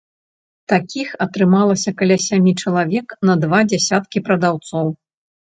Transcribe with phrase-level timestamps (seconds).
[0.71, 4.87] Такіх атрымалася каля сямі чалавек на два дзесяткі прадаўцоў.